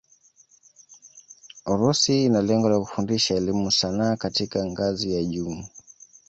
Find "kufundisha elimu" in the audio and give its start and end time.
2.79-3.71